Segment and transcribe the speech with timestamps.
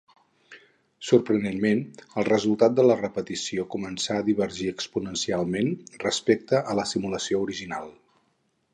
[1.09, 1.83] Sorprenentment,
[2.21, 5.73] el resultat de la repetició començà a divergir exponencialment
[6.09, 7.99] respecte a la simulació original.